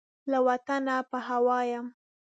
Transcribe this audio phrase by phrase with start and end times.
[0.31, 1.85] له وطنه په هوا یم